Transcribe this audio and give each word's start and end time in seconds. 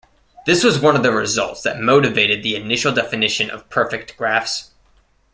This 0.47 0.63
was 0.63 0.79
one 0.81 0.95
of 0.95 1.03
the 1.03 1.11
results 1.11 1.61
that 1.61 1.79
motivated 1.79 2.41
the 2.41 2.55
initial 2.55 2.91
definition 2.91 3.51
of 3.51 3.69
perfect 3.69 4.17
graphs. 4.17 4.71